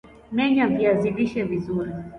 menya 0.31 0.67
viazi 0.67 1.09
lishe 1.15 1.43
vizuri 1.43 1.91